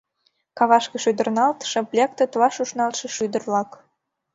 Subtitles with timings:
[0.57, 3.71] Кавашке шӱдырналт, Шып лектыт ваш ушналтше шӱдыр-влак.